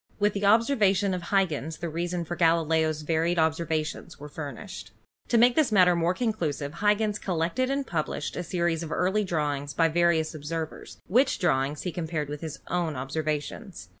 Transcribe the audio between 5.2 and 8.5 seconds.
To make the matter more conclusive Huygens collected and published a